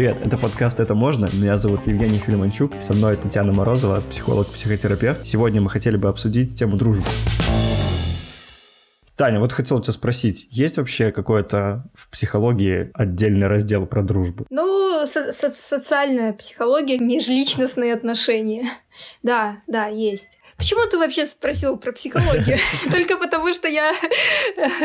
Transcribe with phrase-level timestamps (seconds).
[0.00, 1.28] Привет, это подкаст «Это можно».
[1.30, 2.72] Меня зовут Евгений Филимончук.
[2.80, 5.26] Со мной Татьяна Морозова, психолог-психотерапевт.
[5.26, 7.04] Сегодня мы хотели бы обсудить тему дружбы.
[9.14, 14.46] Таня, вот хотел тебя спросить, есть вообще какой-то в психологии отдельный раздел про дружбу?
[14.48, 18.70] Ну, со- со- социальная психология, межличностные отношения.
[19.22, 20.39] Да, да, есть.
[20.60, 22.58] Почему ты вообще спросил про психологию?
[22.92, 23.94] Только потому, что я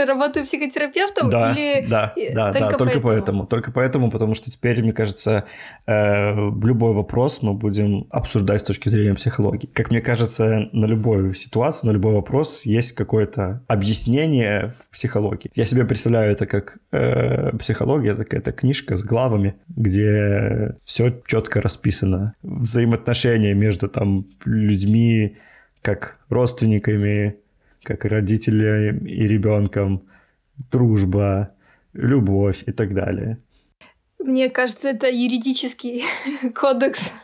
[0.07, 1.29] работаю психотерапевтом?
[1.29, 3.45] Да, или да, да, только, да, только поэтому?
[3.45, 5.43] Только поэтому, потому что теперь, мне кажется,
[5.85, 9.67] э, любой вопрос мы будем обсуждать с точки зрения психологии.
[9.67, 15.51] Как мне кажется, на любую ситуацию, на любой вопрос есть какое-то объяснение в психологии.
[15.55, 22.33] Я себе представляю это как э, психология, какая-то книжка с главами, где все четко расписано.
[22.43, 25.35] Взаимоотношения между там людьми,
[25.85, 27.35] как родственниками,
[27.83, 30.07] как родителями и ребенком,
[30.71, 31.51] дружба,
[31.93, 33.37] любовь и так далее.
[34.17, 36.03] Мне кажется, это юридический
[36.55, 37.11] кодекс.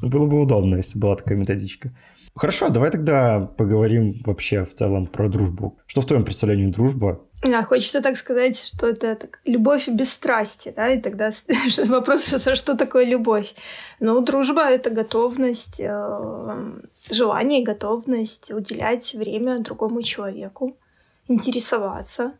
[0.00, 1.90] Ну, было бы удобно, если была такая методичка.
[2.36, 5.78] Хорошо, давай тогда поговорим вообще в целом про дружбу.
[5.86, 7.20] Что в твоем представлении дружба?
[7.42, 11.30] Да, хочется так сказать, что это так, любовь без страсти, да, и тогда
[11.86, 13.54] вопрос, что, что такое любовь.
[14.00, 16.72] Ну, дружба— это готовность, э,
[17.10, 20.76] желание и готовность уделять время другому человеку,
[21.28, 22.32] интересоваться,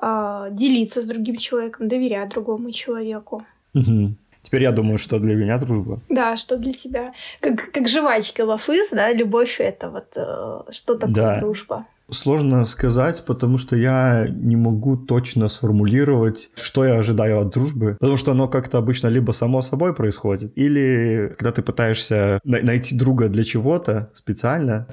[0.00, 3.44] э, делиться с другим человеком, доверять другому человеку.
[3.74, 4.14] Угу.
[4.52, 6.02] Теперь я думаю, что для меня дружба.
[6.10, 7.14] Да, что для тебя.
[7.40, 11.40] Как, как жвачки лафыз, да, любовь это вот э, что такое да.
[11.40, 11.86] дружба.
[12.10, 18.18] Сложно сказать, потому что я не могу точно сформулировать, что я ожидаю от дружбы, потому
[18.18, 23.44] что оно как-то обычно либо само собой происходит, или когда ты пытаешься найти друга для
[23.44, 24.86] чего-то специально,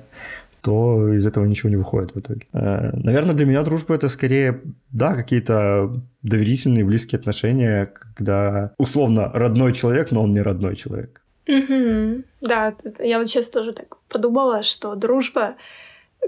[0.61, 2.41] то из этого ничего не выходит в итоге.
[2.53, 9.73] Э, наверное, для меня дружба это скорее, да, какие-то доверительные, близкие отношения, когда условно родной
[9.73, 11.21] человек, но он не родной человек.
[11.47, 12.23] Угу.
[12.41, 15.55] Да, я вот сейчас тоже так подумала, что дружба,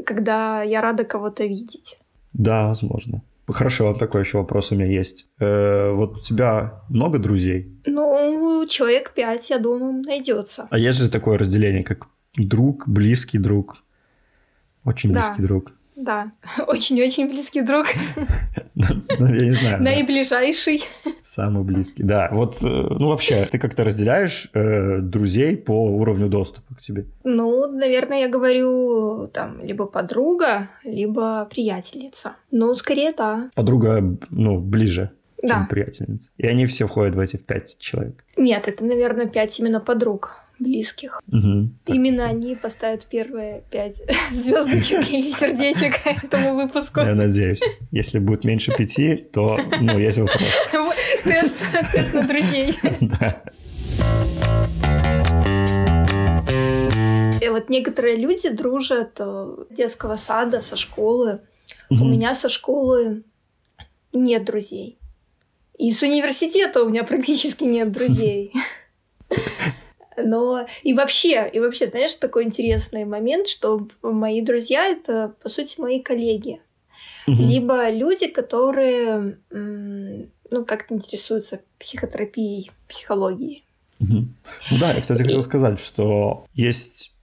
[0.06, 2.00] когда я рада кого-то видеть.
[2.34, 3.22] Да, возможно.
[3.48, 5.28] Хорошо, такой еще вопрос у меня есть.
[5.40, 7.68] Э, вот у тебя много друзей?
[7.86, 10.68] Ну, человек пять, я думаю, найдется.
[10.70, 13.84] А есть же такое разделение, как друг, близкий друг.
[14.86, 15.74] Очень близкий друг.
[15.96, 16.32] Да,
[16.68, 17.88] очень-очень близкий друг.
[19.20, 19.84] Ну, я не знаю.
[19.84, 20.84] Наиближайший.
[21.22, 22.30] Самый близкий, да.
[22.32, 27.06] Вот, э, ну, вообще, ты как-то разделяешь э, друзей по уровню доступа к тебе?
[27.24, 32.38] Ну, наверное, я говорю, там, либо подруга, либо приятельница.
[32.50, 33.52] Ну, скорее, да.
[33.54, 35.12] Подруга, ну, ближе
[35.44, 35.56] да.
[35.56, 36.30] чем приятельница.
[36.38, 38.24] И они все входят в эти пять человек?
[38.38, 41.22] Нет, это, наверное, пять именно подруг близких.
[41.28, 44.02] Угу, Именно они поставят первые пять
[44.32, 47.02] звездочек или сердечек этому выпуску.
[47.02, 47.62] Я надеюсь.
[47.92, 50.42] Если будет меньше пяти, то, ну, есть вопрос.
[51.24, 51.58] Тест,
[51.94, 52.78] тест на друзей.
[53.02, 53.44] Да.
[57.42, 61.42] И вот некоторые люди дружат с детского сада, со школы.
[61.90, 63.24] У меня со школы
[64.14, 64.98] нет друзей.
[65.78, 68.54] И с университета у меня практически нет друзей.
[70.18, 75.80] Но и вообще, и вообще, знаешь, такой интересный момент, что мои друзья это, по сути,
[75.80, 76.62] мои коллеги.
[77.28, 77.42] Угу.
[77.42, 83.64] Либо люди, которые ну, как-то интересуются психотерапией, психологией.
[84.00, 84.28] Угу.
[84.72, 87.14] Ну да, я, кстати, хотел сказать, что есть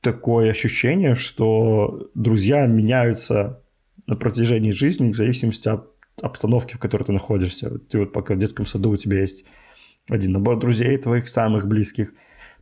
[0.00, 3.62] такое ощущение, что друзья меняются
[4.06, 5.90] на протяжении жизни в зависимости от
[6.20, 7.78] обстановки, в которой ты находишься.
[7.78, 9.46] Ты вот пока в детском саду у тебя есть
[10.08, 12.12] один набор друзей твоих самых близких,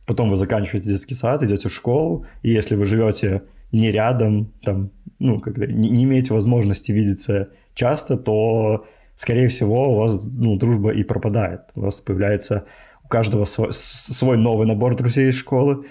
[0.05, 4.91] потом вы заканчиваете детский сад, идете в школу, и если вы живете не рядом, там,
[5.19, 10.91] ну, когда не, не имеете возможности видеться часто, то, скорее всего, у вас, ну, дружба
[10.91, 11.61] и пропадает.
[11.75, 12.65] У вас появляется
[13.03, 15.87] у каждого свой, свой новый набор друзей из школы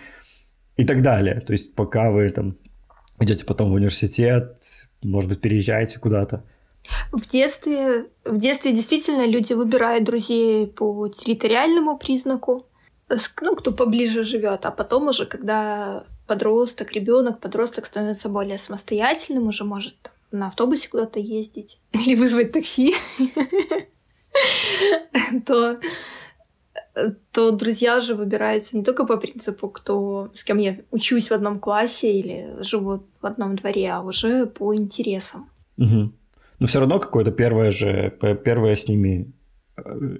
[0.77, 1.41] и так далее.
[1.41, 2.57] То есть пока вы там
[3.19, 4.63] идете потом в университет,
[5.03, 6.45] может быть, переезжаете куда-то.
[7.13, 12.67] В детстве, в детстве действительно люди выбирают друзей по территориальному признаку,
[13.41, 19.65] ну, кто поближе живет, а потом уже, когда подросток, ребенок, подросток становится более самостоятельным, уже
[19.65, 22.95] может на автобусе куда-то ездить или вызвать такси,
[25.47, 25.79] то
[27.33, 31.59] то друзья же выбираются не только по принципу, кто с кем я учусь в одном
[31.59, 35.49] классе или живу в одном дворе, а уже по интересам.
[35.79, 36.13] Угу.
[36.59, 39.33] Но все равно какое-то первое же, первое с ними
[39.79, 40.19] э,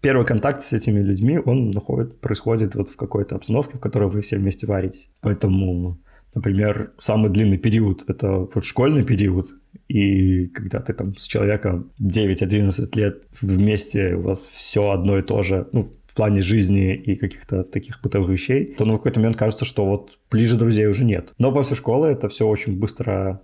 [0.00, 4.20] первый контакт с этими людьми, он находит, происходит вот в какой-то обстановке, в которой вы
[4.20, 5.08] все вместе варите.
[5.20, 5.98] Поэтому
[6.34, 9.48] Например, самый длинный период– это вот школьный период,
[9.88, 15.42] и когда ты там с человеком 9-11 лет вместе, у вас все одно и то
[15.42, 19.64] же, ну, в плане жизни и каких-то таких бытовых вещей, то в какой-то момент кажется,
[19.64, 21.34] что вот ближе друзей уже нет.
[21.38, 23.40] Но после школы это все очень быстро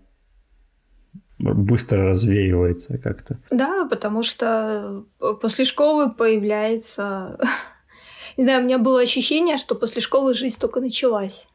[1.55, 3.39] быстро развеивается как-то.
[3.51, 5.05] Да, потому что
[5.41, 7.39] после школы появляется...
[8.37, 11.47] Не знаю, у меня было ощущение, что после школы жизнь только началась.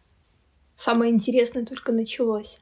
[0.76, 2.58] Самое интересное только началось.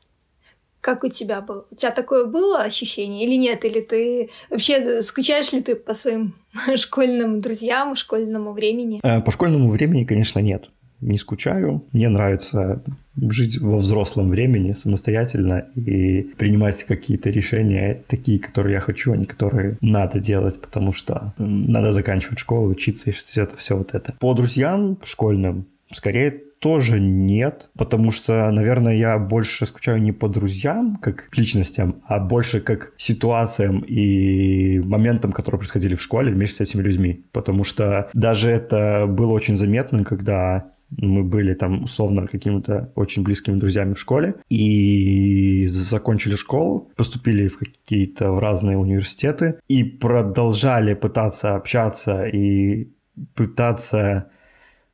[0.81, 1.65] Как у тебя было?
[1.71, 3.65] У тебя такое было ощущение или нет?
[3.65, 6.35] Или ты вообще скучаешь ли ты по своим
[6.75, 8.99] школьным друзьям, школьному времени?
[9.03, 10.69] Э, по школьному времени, конечно, нет.
[11.01, 11.83] Не скучаю.
[11.93, 12.83] Мне нравится
[13.15, 19.25] жить во взрослом времени самостоятельно и принимать какие-то решения такие, которые я хочу, а не
[19.25, 24.13] которые надо делать, потому что надо заканчивать школу, учиться и это все вот это.
[24.19, 30.97] По друзьям школьным скорее тоже нет, потому что, наверное, я больше скучаю не по друзьям,
[31.01, 36.81] как личностям, а больше как ситуациям и моментам, которые происходили в школе вместе с этими
[36.81, 37.23] людьми.
[37.31, 43.59] Потому что даже это было очень заметно, когда мы были там условно какими-то очень близкими
[43.59, 51.55] друзьями в школе и закончили школу, поступили в какие-то в разные университеты и продолжали пытаться
[51.55, 52.89] общаться и
[53.35, 54.29] пытаться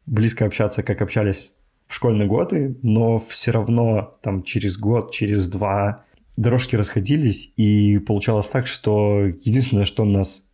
[0.06, 1.54] близко общаться, как общались
[1.88, 6.04] в школьные годы, но все равно там через год, через два
[6.36, 10.46] дорожки расходились, и получалось так, что единственное, что нас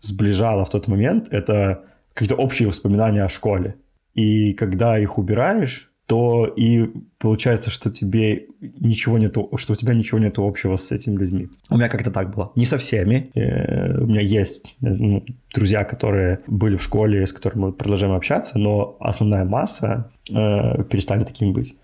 [0.00, 3.76] сближало в тот момент, это какие-то общие воспоминания о школе.
[4.14, 10.18] И когда их убираешь, то и получается, что тебе ничего нету, что у тебя ничего
[10.18, 11.48] нету общего с этими людьми.
[11.70, 12.52] У меня как-то так было.
[12.56, 13.30] Не со всеми.
[13.34, 15.24] Э, у меня есть ну,
[15.54, 21.24] друзья, которые были в школе, с которыми мы продолжаем общаться, но основная масса э, перестали
[21.24, 21.76] такими быть.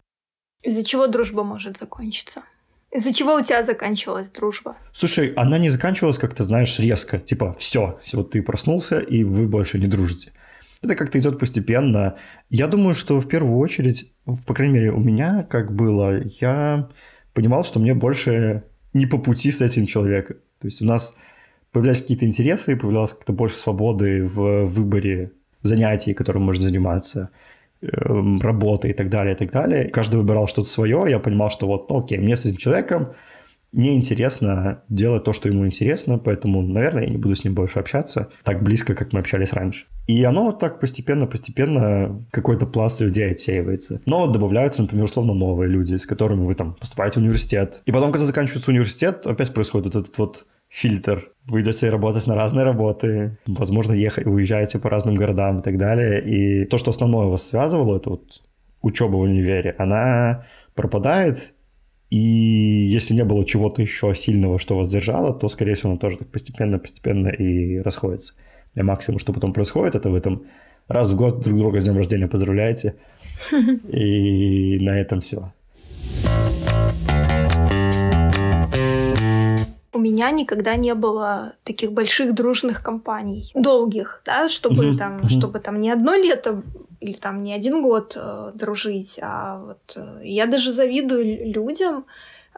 [0.62, 2.42] Из-за чего дружба может закончиться?
[2.92, 4.76] Из-за чего у тебя заканчивалась дружба?
[4.92, 7.18] Слушай, она не заканчивалась как-то, знаешь, резко.
[7.18, 10.32] Типа, все, вот ты проснулся, и вы больше не дружите.
[10.82, 12.16] Это как-то идет постепенно.
[12.48, 14.14] Я думаю, что в первую очередь,
[14.46, 16.88] по крайней мере, у меня как было, я
[17.34, 20.38] понимал, что мне больше не по пути с этим человеком.
[20.58, 21.16] То есть у нас
[21.72, 25.32] появлялись какие-то интересы, появлялась как-то больше свободы в выборе
[25.62, 27.30] занятий, которым можно заниматься,
[27.82, 29.88] эм, работы и так далее, и так далее.
[29.90, 33.14] Каждый выбирал что-то свое, я понимал, что вот, окей, мне с этим человеком
[33.72, 38.30] неинтересно делать то, что ему интересно, поэтому, наверное, я не буду с ним больше общаться
[38.42, 39.86] так близко, как мы общались раньше.
[40.06, 44.00] И оно так постепенно-постепенно какой-то пласт людей отсеивается.
[44.06, 47.82] Но добавляются, например, условно новые люди, с которыми вы там поступаете в университет.
[47.86, 51.32] И потом, когда заканчивается университет, опять происходит этот вот фильтр.
[51.46, 56.22] Вы идете работать на разные работы, возможно, ехать, уезжаете по разным городам и так далее.
[56.22, 58.42] И то, что основное вас связывало, это вот
[58.82, 61.54] учеба в универе, она пропадает,
[62.10, 66.18] и если не было чего-то еще сильного, что вас держало, то, скорее всего, оно тоже
[66.18, 68.34] так постепенно-постепенно и расходится.
[68.74, 70.42] И максимум, что потом происходит, это вы там
[70.88, 72.96] раз в год друг друга с днем рождения поздравляете.
[73.52, 75.52] И на этом все.
[79.92, 85.80] У меня никогда не было таких больших дружных компаний, долгих, да, чтобы там, чтобы там
[85.80, 86.62] не одно лето
[87.00, 92.04] или там не один год э, дружить, а вот э, я даже завидую людям,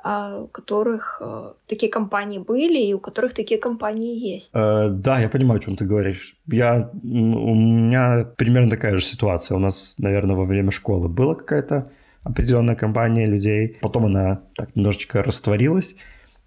[0.04, 4.50] э, у которых э, такие компании были и у которых такие компании есть.
[4.54, 6.36] Э, да, я понимаю, о чем ты говоришь.
[6.48, 9.56] Я, у меня примерно такая же ситуация.
[9.56, 11.90] У нас, наверное, во время школы была какая-то
[12.24, 15.96] определенная компания людей, потом она так немножечко растворилась,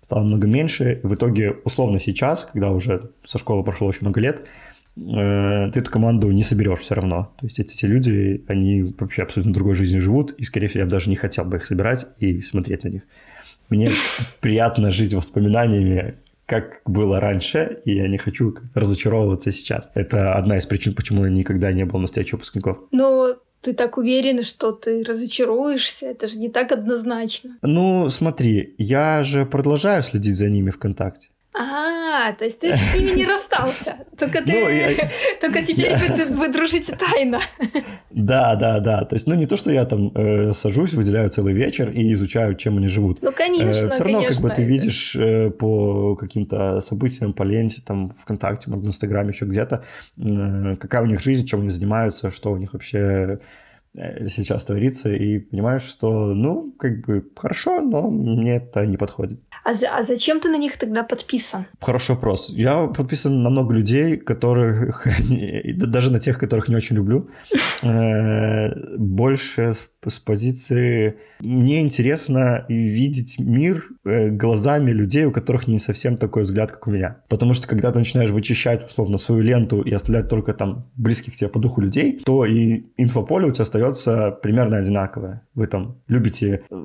[0.02, 1.00] стало много меньше.
[1.04, 4.46] И в итоге, условно сейчас, когда уже со школы прошло очень много лет,
[4.98, 7.34] Э, ты эту команду не соберешь все равно.
[7.40, 10.92] То есть эти люди, они вообще абсолютно другой жизнью живут, и, скорее всего, я бы
[10.92, 13.04] даже не хотел бы их собирать и смотреть на них.
[13.70, 13.92] Мне
[14.40, 19.90] приятно жить воспоминаниями, как было раньше, и я не хочу разочаровываться сейчас.
[19.96, 22.88] Это одна из причин, почему я никогда не был настоящим выпускником.
[22.92, 27.58] Но ты так уверен, что ты разочаруешься, это же не так однозначно.
[27.64, 31.30] Ну, смотри, я же продолжаю следить за ними ВКонтакте.
[32.26, 33.98] А, то есть ты с ними не расстался.
[34.18, 35.10] Только ты, ну,
[35.42, 35.96] только теперь
[36.30, 37.40] вы, дружите тайно.
[38.10, 39.06] Да, да, да.
[39.06, 42.56] То есть, ну не то, что я там э, сажусь, выделяю целый вечер и изучаю,
[42.56, 43.22] чем они живут.
[43.22, 43.88] Ну конечно.
[43.88, 48.72] Э, все равно, как бы ты видишь э, по каким-то событиям, по ленте, там ВКонтакте,
[48.72, 49.84] может, в Инстаграме, еще где-то,
[50.80, 53.40] какая у них жизнь, чем они занимаются, что у них вообще
[54.28, 59.40] сейчас творится, и понимаешь, что, ну, как бы хорошо, но мне это не подходит.
[59.66, 61.66] А, а зачем ты на них тогда подписан?
[61.82, 62.50] Хороший вопрос.
[62.50, 65.08] Я подписан на много людей, которых,
[65.76, 67.30] даже на тех, которых не очень люблю.
[67.82, 69.74] Э, больше
[70.10, 76.72] с позиции мне интересно видеть мир э, глазами людей, у которых не совсем такой взгляд,
[76.72, 77.18] как у меня.
[77.30, 81.50] Потому что когда ты начинаешь вычищать, условно, свою ленту и оставлять только там близких тебе
[81.50, 85.42] по духу людей, то и инфополе у тебя остается примерно одинаковое.
[85.54, 86.76] Вы там любите, э,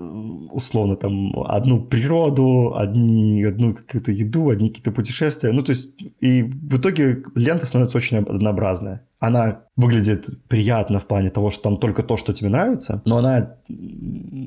[0.52, 5.52] условно, там одну природу, одни, одну какую-то еду, одни какие-то путешествия.
[5.52, 11.30] Ну, то есть, и в итоге лента становится очень однообразная она выглядит приятно в плане
[11.30, 13.56] того, что там только то, что тебе нравится, но она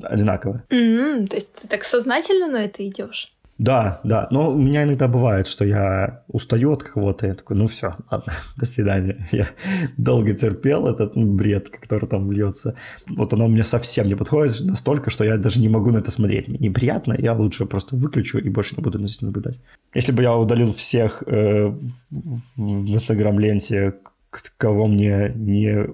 [0.02, 0.64] одинаковая.
[0.68, 3.28] Mm-hmm, то есть ты так сознательно на это идешь?
[3.58, 4.26] Да, да.
[4.30, 8.32] Но у меня иногда бывает, что я устаю от кого-то, я такой, ну все, ладно,
[8.56, 9.16] до свидания.
[9.32, 9.48] Я
[9.96, 12.74] долго терпел этот ну, бред, который там льется.
[13.06, 16.48] Вот оно мне совсем не подходит настолько, что я даже не могу на это смотреть.
[16.48, 19.60] Мне неприятно, я лучше просто выключу и больше не буду на это наблюдать.
[19.94, 23.94] Если бы я удалил всех э, в Инстаграм-ленте,
[24.56, 25.86] кого мне не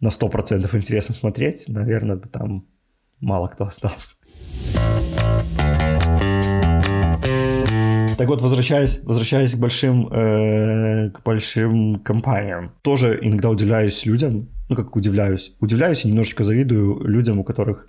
[0.00, 2.66] на 100% интересно смотреть, наверное, там
[3.20, 4.14] мало кто остался.
[8.16, 14.76] Так вот, возвращаясь, возвращаясь к большим, э, к большим компаниям, тоже иногда удивляюсь людям, ну
[14.76, 17.88] как удивляюсь, удивляюсь и немножечко завидую людям, у которых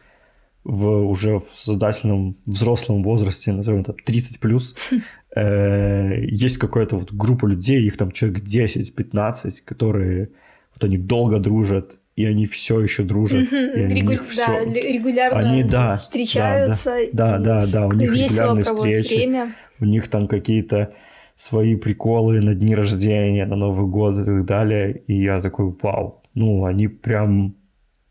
[0.64, 4.76] в уже в создательном взрослом возрасте, назовем это 30 плюс,
[5.36, 10.30] э, есть какая-то вот группа людей, их там человек 10-15, которые
[10.74, 13.52] вот они долго дружат, и они все еще дружат.
[13.52, 14.24] И они Регу...
[14.24, 14.46] все...
[14.46, 16.98] Да, регулярно они, да, встречаются.
[17.14, 19.16] Да, да, да, да, у них регулярные встречи.
[19.16, 19.56] Время.
[19.80, 20.94] У них там какие-то
[21.36, 25.04] свои приколы на дни рождения, на Новый год и так далее.
[25.08, 27.56] И я такой, вау, ну, они прям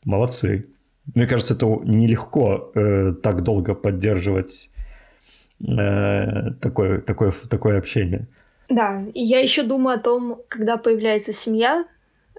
[0.05, 0.67] молодцы.
[1.15, 4.71] Мне кажется, это нелегко э, так долго поддерживать
[5.61, 8.27] э, такое, такое, такое общение.
[8.69, 11.87] Да, и я еще думаю о том, когда появляется семья,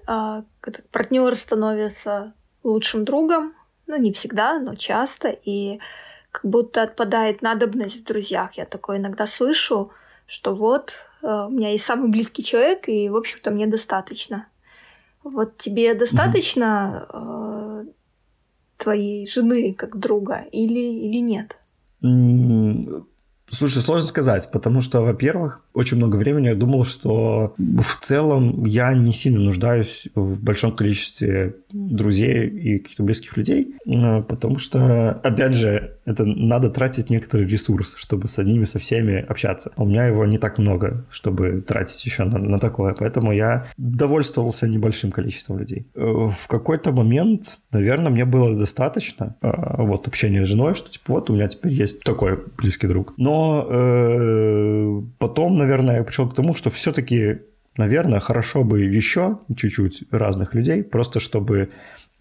[0.08, 0.42] э,
[0.90, 3.54] партнер становится лучшим другом,
[3.86, 5.78] ну не всегда, но часто, и
[6.32, 8.54] как будто отпадает надобность в друзьях.
[8.54, 9.90] Я такое иногда слышу,
[10.26, 14.48] что вот э, у меня есть самый близкий человек, и, в общем-то, мне достаточно.
[15.22, 17.84] Вот тебе достаточно э,
[18.76, 21.56] твоей жены как друга или, или нет?
[22.02, 23.06] 嗯
[23.48, 28.92] Слушай, сложно сказать, потому что, во-первых, очень много времени я думал, что в целом я
[28.92, 35.54] не сильно нуждаюсь в большом количестве друзей и каких-то близких людей, э, потому что, опять
[35.54, 39.72] же, это надо тратить некоторый ресурс, чтобы с одними, со всеми общаться.
[39.76, 43.66] А у меня его не так много, чтобы тратить еще на, на такое, поэтому я
[43.76, 45.86] довольствовался небольшим количеством людей.
[45.94, 51.30] В какой-то момент, наверное, мне было достаточно э, вот общения с женой, что типа вот
[51.30, 53.14] у меня теперь есть такой близкий друг.
[53.16, 53.35] Но
[53.68, 57.40] э, потом, наверное, я пришел к тому, что все-таки,
[57.76, 61.70] наверное, хорошо бы еще чуть-чуть разных людей, просто чтобы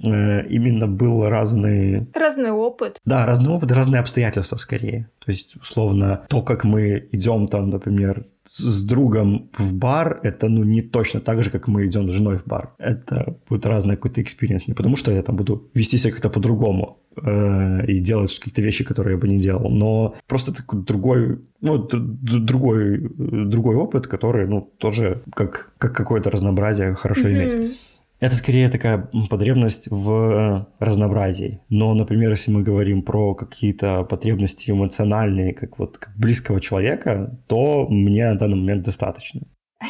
[0.03, 2.07] э, именно был разный...
[2.13, 2.99] Разный опыт.
[3.05, 5.09] Да, разный опыт, разные обстоятельства скорее.
[5.25, 10.63] То есть, условно, то, как мы идем там, например, с другом в бар, это ну
[10.63, 12.73] не точно так же, как мы идем с женой в бар.
[12.77, 14.67] Это будет разный какой-то experience.
[14.67, 18.83] Не потому что я там буду вести себя как-то по-другому э, и делать какие-то вещи,
[18.83, 24.61] которые я бы не делал, но просто такой другой, ну, другой, другой опыт, который, ну,
[24.77, 27.59] тоже как, как какое-то разнообразие хорошо mm-hmm.
[27.59, 27.77] иметь.
[28.19, 31.61] Это скорее такая потребность в разнообразии.
[31.69, 37.87] Но, например, если мы говорим про какие-то потребности эмоциональные, как вот как близкого человека, то
[37.89, 39.41] мне на данный момент достаточно.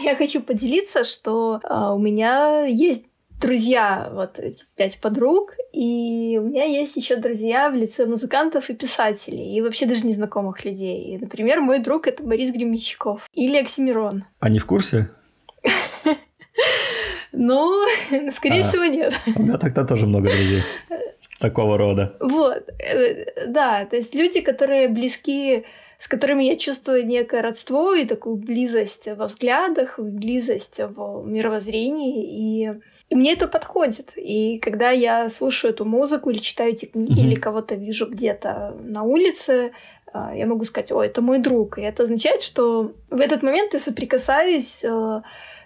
[0.03, 3.03] Я хочу поделиться, что а, у меня есть
[3.39, 8.73] друзья, вот эти пять подруг, и у меня есть еще друзья в лице музыкантов и
[8.73, 11.13] писателей, и вообще даже незнакомых людей.
[11.13, 14.23] И, например, мой друг это Борис Гремичков или Оксимирон.
[14.39, 15.11] Они в курсе?
[17.35, 17.83] Ну,
[18.33, 19.13] скорее а, всего, нет.
[19.35, 20.63] У меня тогда тоже много друзей
[21.39, 22.15] такого рода.
[22.19, 25.65] Вот, э, да, то есть люди, которые близки,
[25.97, 32.71] с которыми я чувствую некое родство и такую близость во взглядах, близость в мировоззрении, и,
[33.09, 34.11] и мне это подходит.
[34.15, 37.27] И когда я слушаю эту музыку или читаю эти книги, mm-hmm.
[37.27, 39.71] или кого-то вижу где-то на улице,
[40.15, 41.77] а, я могу сказать, о, это мой друг.
[41.77, 45.21] И это означает, что в этот момент я соприкасаюсь э,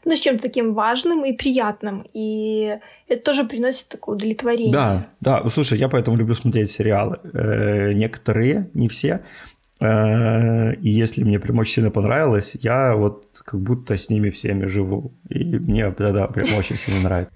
[0.06, 2.06] ну, с чем-то таким важным и приятным.
[2.14, 2.78] И
[3.08, 4.74] это тоже приносит такое удовлетворение.
[4.74, 5.50] Да, да.
[5.50, 7.20] Слушай, я поэтому люблю смотреть сериалы.
[7.34, 9.22] Э, некоторые, не все.
[9.80, 14.66] Э, и если мне прям очень сильно понравилось, я вот как будто с ними всеми
[14.66, 15.14] живу.
[15.30, 17.34] И мне тогда прям очень сильно нравится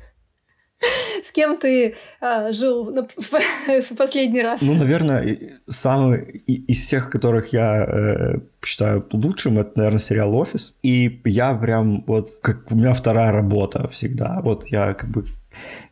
[1.33, 4.61] кем ты а, жил на, в, последний раз?
[4.61, 10.77] Ну, наверное, самый из всех, которых я э, считаю лучшим, это, наверное, сериал «Офис».
[10.83, 14.41] И я прям вот, как у меня вторая работа всегда.
[14.41, 15.25] Вот я как бы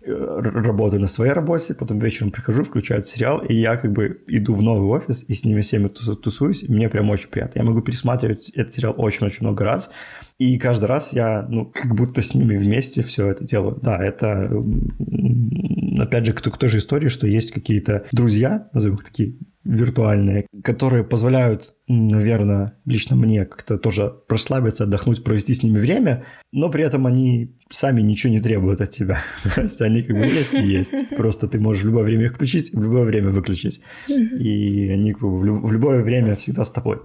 [0.04, 4.62] работаю на своей работе, потом вечером прихожу, включаю сериал, и я как бы иду в
[4.64, 7.60] новый офис, и с ними всеми тусуюсь, и мне прям очень приятно.
[7.60, 9.92] Я могу пересматривать этот сериал очень-очень много раз,
[10.42, 13.78] и каждый раз я, ну, как будто с ними вместе все это делаю.
[13.80, 14.52] Да, это,
[16.00, 20.48] опять же, к, к той же истории, что есть какие-то друзья, назовем их такие, виртуальные,
[20.64, 26.84] которые позволяют, наверное, лично мне как-то тоже расслабиться, отдохнуть, провести с ними время, но при
[26.84, 29.20] этом они сами ничего не требуют от тебя.
[29.56, 30.92] То есть они как бы есть и есть.
[31.16, 33.82] Просто ты можешь в любое время их включить, в любое время выключить.
[34.08, 36.98] И они в любое время всегда с тобой.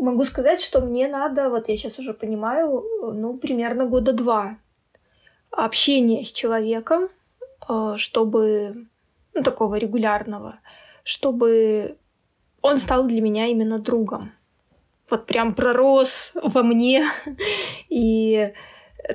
[0.00, 4.58] Могу сказать, что мне надо, вот я сейчас уже понимаю, ну, примерно года два
[5.50, 7.08] общения с человеком,
[7.68, 8.86] э, чтобы,
[9.34, 10.60] ну, такого регулярного,
[11.02, 11.96] чтобы
[12.62, 14.32] он стал для меня именно другом.
[15.10, 17.08] Вот прям пророс во мне.
[17.88, 18.52] И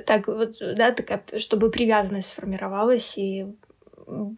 [0.06, 3.46] так вот, да, такая, чтобы привязанность сформировалась, и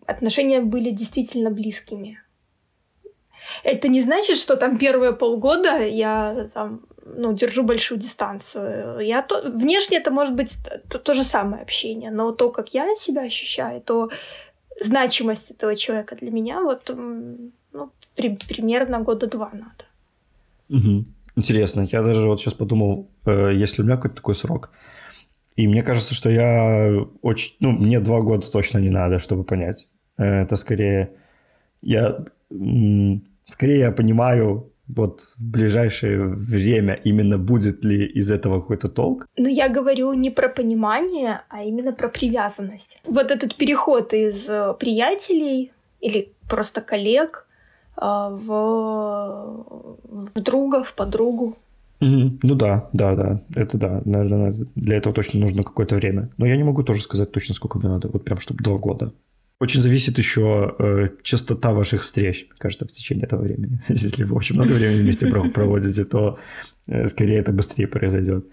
[0.07, 2.21] отношения были действительно близкими.
[3.63, 9.01] Это не значит, что там первые полгода я там, ну, держу большую дистанцию.
[9.01, 9.43] Я то...
[9.51, 10.57] Внешне это может быть
[10.89, 14.11] то, то же самое общение, но то, как я себя ощущаю, то
[14.81, 16.91] значимость этого человека для меня вот
[17.73, 19.85] ну, при, примерно года два надо.
[20.69, 21.05] Угу.
[21.37, 21.87] Интересно.
[21.93, 24.71] Я даже вот сейчас подумал, э, если у меня какой-то такой срок,
[25.57, 27.57] и мне кажется, что я очень...
[27.61, 29.89] Ну, мне два года точно не надо, чтобы понять.
[30.19, 31.13] Э, это скорее...
[31.83, 32.25] Я
[33.47, 39.27] Скорее я понимаю, вот в ближайшее время именно будет ли из этого какой-то толк?
[39.37, 42.99] Но я говорю не про понимание, а именно про привязанность.
[43.05, 47.47] Вот этот переход из э, приятелей или просто коллег
[47.97, 48.47] э, в,
[50.35, 51.57] в друга, в подругу.
[52.01, 52.41] Mm-hmm.
[52.43, 56.29] Ну да, да, да, это да, наверное, для этого точно нужно какое-то время.
[56.37, 59.13] Но я не могу тоже сказать точно, сколько мне надо, вот прям чтобы два года.
[59.59, 63.81] Очень зависит еще э, частота ваших встреч, кажется, в течение этого времени.
[63.89, 66.39] Если вы очень много времени вместе проводите, то
[66.87, 68.45] э, скорее это быстрее произойдет.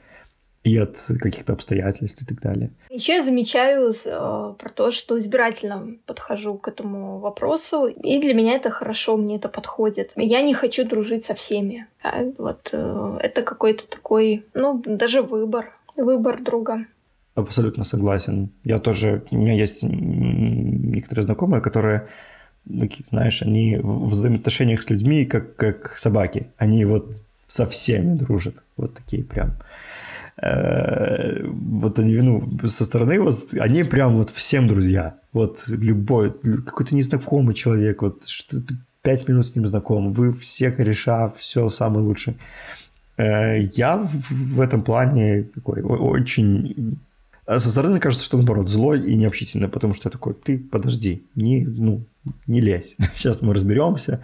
[0.63, 2.71] И от каких-то обстоятельств и так далее.
[2.89, 8.53] Еще я замечаю э, про то, что избирательно подхожу к этому вопросу, и для меня
[8.53, 10.13] это хорошо, мне это подходит.
[10.15, 11.85] Я не хочу дружить со всеми.
[12.01, 12.23] Да?
[12.37, 16.85] Вот э, это какой-то такой, ну, даже выбор, выбор друга.
[17.35, 18.51] Абсолютно согласен.
[18.63, 22.07] Я тоже, у меня есть некоторые знакомые, которые,
[23.09, 26.47] знаешь, они в взаимоотношениях с людьми как, как собаки.
[26.57, 28.55] Они вот со всеми дружат.
[28.77, 29.55] Вот такие прям.
[30.41, 35.15] Э, вот они, ну, со стороны, вот, они прям вот всем друзья.
[35.31, 38.57] Вот любой, какой-то незнакомый человек, вот что
[39.01, 42.35] пять минут с ним знаком, вы все кореша, все самое лучшее.
[43.17, 46.99] Э, я в этом плане такой очень
[47.45, 51.23] а со стороны кажется, что наоборот, злой и необщительный, потому что я такой, ты подожди,
[51.35, 52.05] не, ну,
[52.47, 52.95] не лезь.
[53.15, 54.23] Сейчас мы разберемся.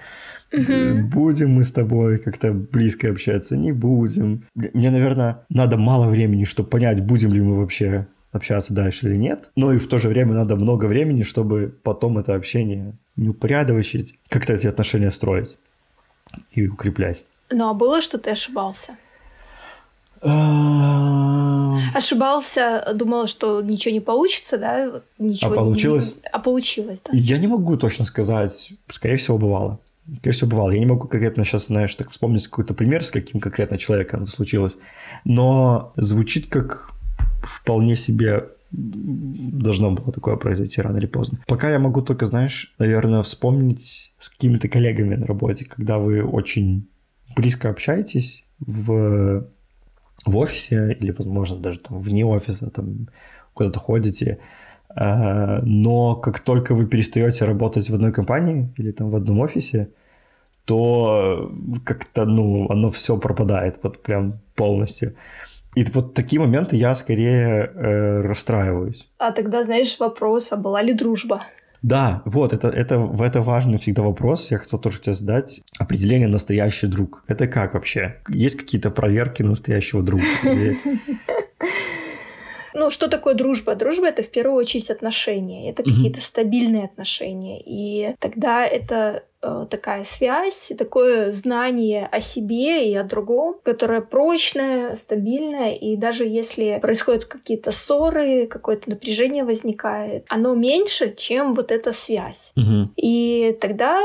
[0.54, 1.10] Угу.
[1.12, 4.46] Будем мы с тобой как-то близко общаться, не будем.
[4.56, 9.52] Мне, наверное, надо мало времени, чтобы понять, будем ли мы вообще общаться дальше или нет.
[9.56, 14.18] Но и в то же время надо много времени, чтобы потом это общение не упорядочить,
[14.30, 15.58] как-то эти отношения строить
[16.52, 17.26] и укреплять.
[17.50, 18.96] Ну а было, что ты ошибался?
[20.22, 21.80] А.
[21.96, 25.02] Ошибался, думала, что ничего не получится, да?
[25.18, 26.14] Ничего а получилось?
[26.14, 26.30] Не...
[26.32, 27.12] А получилось, да.
[27.14, 28.74] Я не могу точно сказать.
[28.88, 29.80] Скорее всего, бывало.
[30.18, 30.72] Скорее всего, бывало.
[30.72, 34.32] Я не могу конкретно сейчас, знаешь, так вспомнить какой-то пример, с каким конкретно человеком это
[34.32, 34.78] случилось.
[35.24, 36.92] Но звучит как
[37.44, 41.40] вполне себе должно было такое произойти рано или поздно.
[41.48, 46.88] Пока я могу только, знаешь, наверное, вспомнить с какими-то коллегами на работе, когда вы очень
[47.36, 49.48] близко общаетесь в
[50.26, 53.08] в офисе или, возможно, даже там вне офиса, там
[53.54, 54.40] куда-то ходите,
[54.90, 59.90] а, но как только вы перестаете работать в одной компании или там в одном офисе,
[60.66, 61.52] то
[61.84, 65.16] как-то, ну, оно все пропадает вот прям полностью.
[65.76, 69.10] И вот такие моменты я скорее э, расстраиваюсь.
[69.18, 71.44] А тогда, знаешь, вопрос, а была ли дружба?
[71.82, 74.52] Да, вот, это, это, это важный всегда вопрос.
[74.52, 75.62] Я хотел тоже тебе задать.
[75.78, 77.24] Определение «настоящий друг».
[77.28, 78.18] Это как вообще?
[78.28, 80.26] Есть какие-то проверки настоящего друга?
[82.80, 83.76] Ну, что такое дружба?
[83.76, 85.70] Дружба это в первую очередь отношения.
[85.70, 87.62] Это какие-то стабильные отношения.
[87.66, 94.96] И тогда это э, такая связь, такое знание о себе и о другом, которое прочное,
[94.96, 95.74] стабильное.
[95.74, 102.54] И даже если происходят какие-то ссоры, какое-то напряжение возникает, оно меньше, чем вот эта связь.
[102.56, 102.92] Угу.
[102.96, 104.02] И тогда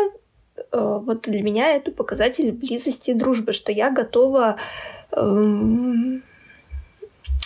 [0.56, 4.56] э, вот для меня это показатель близости и дружбы, что я готова
[5.12, 6.24] эм,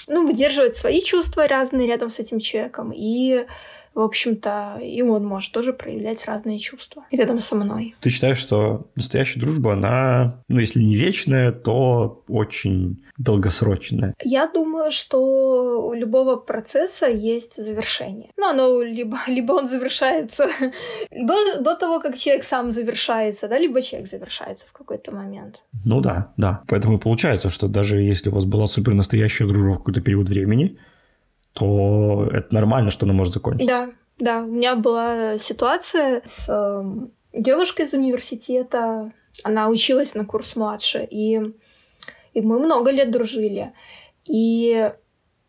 [0.09, 2.93] ну, выдерживать свои чувства разные рядом с этим человеком.
[2.95, 3.47] И
[3.99, 7.97] в общем-то, и он может тоже проявлять разные чувства рядом со мной.
[8.01, 14.15] Ты считаешь, что настоящая дружба, она, ну, если не вечная, то очень долгосрочная?
[14.23, 18.31] Я думаю, что у любого процесса есть завершение.
[18.37, 20.49] Ну, оно либо, либо он завершается
[21.11, 25.65] до, до того, как человек сам завершается, да, либо человек завершается в какой-то момент.
[25.85, 26.63] Ну да, да.
[26.69, 30.79] Поэтому получается, что даже если у вас была супер настоящая дружба в какой-то период времени,
[31.59, 33.67] то это нормально, что она может закончиться.
[33.67, 34.43] Да, да.
[34.45, 36.85] У меня была ситуация с э,
[37.33, 39.13] девушкой из университета.
[39.43, 41.41] Она училась на курс младше, и,
[42.35, 43.73] и мы много лет дружили.
[44.25, 44.91] И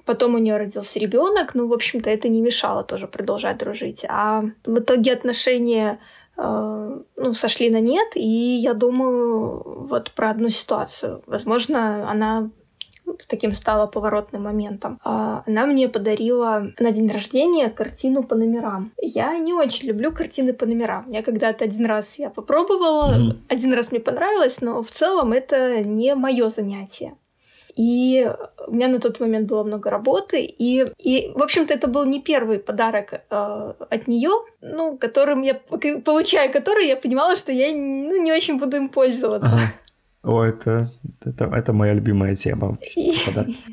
[0.05, 1.53] потом у нее родился ребенок.
[1.53, 4.05] Ну, в общем-то, это не мешало тоже продолжать дружить.
[4.07, 5.99] А в итоге отношения
[6.37, 11.21] э, ну, сошли на нет, и я думаю вот про одну ситуацию.
[11.27, 12.49] Возможно, она
[13.27, 14.99] таким стало поворотным моментом.
[15.03, 18.91] А, она мне подарила на день рождения картину по номерам.
[19.01, 21.09] Я не очень люблю картины по номерам.
[21.11, 23.37] Я когда-то один раз я попробовала, mm-hmm.
[23.47, 27.13] один раз мне понравилось, но в целом это не мое занятие.
[27.75, 28.29] И
[28.67, 32.19] у меня на тот момент было много работы, и, и в общем-то, это был не
[32.19, 35.53] первый подарок э, от нее, ну, которым я,
[36.03, 39.53] получая который, я понимала, что я ну, не очень буду им пользоваться.
[39.53, 39.73] Ага.
[40.23, 40.91] О, это,
[41.23, 42.77] это, это моя любимая тема.
[42.95, 43.13] И,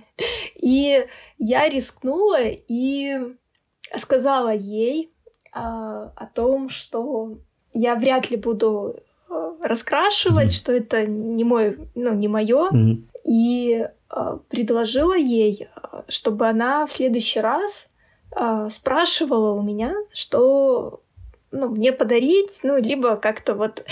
[0.60, 1.06] и
[1.38, 3.18] я рискнула и
[3.96, 5.10] сказала ей
[5.52, 7.38] а, о том, что
[7.72, 8.96] я вряд ли буду
[9.28, 10.56] а, раскрашивать, mm-hmm.
[10.56, 13.02] что это не мой, ну не мое, mm-hmm.
[13.24, 17.88] и а, предложила ей, а, чтобы она в следующий раз
[18.30, 21.02] а, спрашивала у меня, что
[21.50, 23.84] ну, мне подарить, ну, либо как-то вот...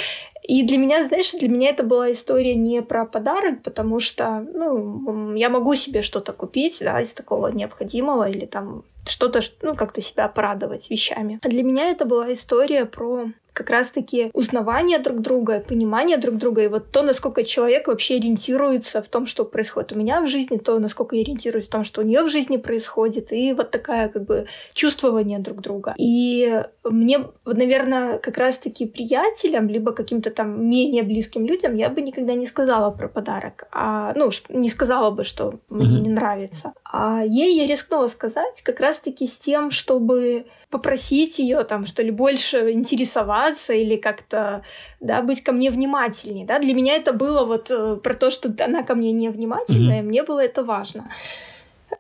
[0.47, 5.35] И для меня, знаешь, для меня это была история не про подарок, потому что, ну,
[5.35, 10.29] я могу себе что-то купить, да, из такого необходимого, или там что-то, ну, как-то себя
[10.29, 11.41] порадовать вещами.
[11.43, 16.63] А для меня это была история про как раз-таки узнавание друг друга, понимание друг друга,
[16.63, 20.59] и вот то, насколько человек вообще ориентируется в том, что происходит у меня в жизни,
[20.59, 24.09] то, насколько я ориентируюсь в том, что у нее в жизни происходит, и вот такая
[24.09, 25.95] как бы чувствование друг друга.
[25.97, 32.35] И мне, наверное, как раз-таки приятелям, либо каким-то там менее близким людям я бы никогда
[32.35, 36.03] не сказала про подарок, а, ну, не сказала бы, что мне mm-hmm.
[36.03, 36.73] не нравится.
[36.85, 42.11] А ей я рискнула сказать как раз-таки с тем, чтобы попросить ее там, что ли,
[42.11, 44.63] больше интересоваться или как-то,
[45.01, 46.59] да, быть ко мне внимательнее, да.
[46.59, 50.07] Для меня это было вот э, про то, что она ко мне не внимательная, mm-hmm.
[50.07, 51.09] мне было это важно.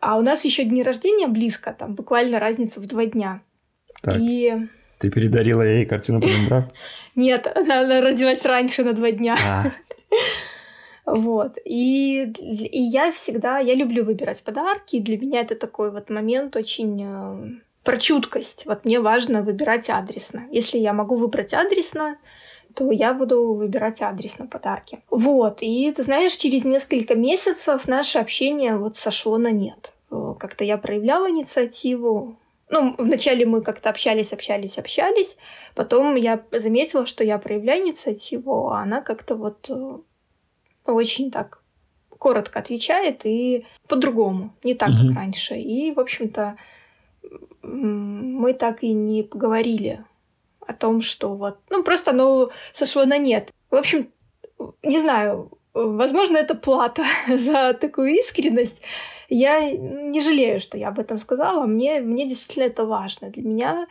[0.00, 3.40] А у нас еще дни рождения близко, там буквально разница в два дня.
[4.02, 4.16] Так.
[4.18, 4.68] И...
[5.04, 6.72] Ты передарила ей картину по номерам?
[7.14, 9.36] Нет, она, родилась раньше на два дня.
[9.46, 9.64] А.
[11.06, 11.58] Вот.
[11.66, 15.00] И, и я всегда, я люблю выбирать подарки.
[15.00, 18.64] Для меня это такой вот момент очень э, про чуткость.
[18.64, 20.46] Вот мне важно выбирать адресно.
[20.50, 22.16] Если я могу выбрать адресно,
[22.72, 25.00] то я буду выбирать адресно подарки.
[25.10, 29.92] Вот, и ты знаешь, через несколько месяцев наше общение вот сошло на нет.
[30.10, 32.38] Э, как-то я проявляла инициативу,
[32.70, 35.36] ну, вначале мы как-то общались, общались, общались.
[35.74, 39.98] Потом я заметила, что я проявляю инициативу, а она как-то вот э,
[40.86, 41.62] очень так
[42.18, 45.08] коротко отвечает и по-другому, не так, mm-hmm.
[45.08, 45.56] как раньше.
[45.56, 46.56] И, в общем-то,
[47.62, 50.04] мы так и не поговорили
[50.66, 53.50] о том, что вот, ну, просто оно сошло на нет.
[53.70, 54.08] В общем,
[54.82, 58.80] не знаю, возможно, это плата за такую искренность.
[59.28, 61.66] Я не жалею, что я об этом сказала.
[61.66, 63.30] Мне, мне действительно это важно.
[63.30, 63.86] Для меня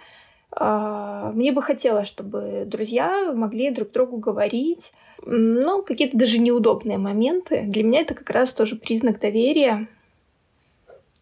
[0.55, 4.93] э, мне бы хотелось, чтобы друзья могли друг другу говорить.
[5.25, 7.63] Ну, какие-то даже неудобные моменты.
[7.67, 9.87] Для меня это как раз тоже признак доверия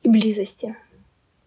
[0.04, 0.76] и близости.